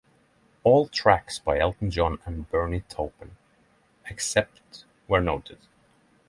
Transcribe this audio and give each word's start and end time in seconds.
All 0.63 0.87
tracks 0.87 1.37
by 1.37 1.59
Elton 1.59 1.91
John 1.91 2.17
and 2.25 2.49
Bernie 2.49 2.81
Taupin, 2.89 3.37
except 4.09 4.85
where 5.05 5.21
noted. 5.21 5.59